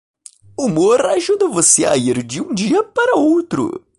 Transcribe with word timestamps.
Humor 0.57 1.05
ajuda 1.05 1.47
você 1.47 1.85
a 1.85 1.95
ir 1.95 2.23
de 2.23 2.41
um 2.41 2.55
dia 2.55 2.83
para 2.83 3.17
outro. 3.17 3.85